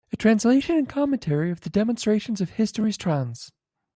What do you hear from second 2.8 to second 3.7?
trans.